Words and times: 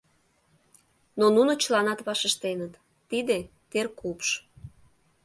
Но 1.19 1.25
нуно 1.35 1.51
чыланат 1.63 1.99
вашештеныт: 2.07 2.73
«Тиде— 3.09 3.37
теркупш». 3.71 4.29